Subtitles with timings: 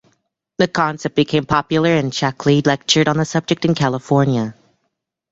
[0.57, 4.55] The concept became popular and Shaklee lectured on the subject in California.